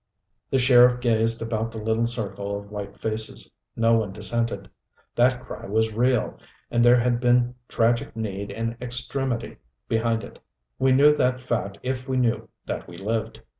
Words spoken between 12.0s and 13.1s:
we knew that we